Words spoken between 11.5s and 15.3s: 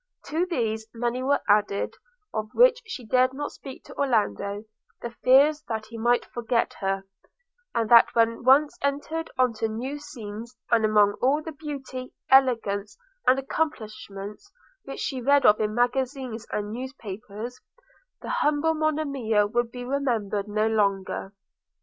beauty, elegance, and accomplishments which she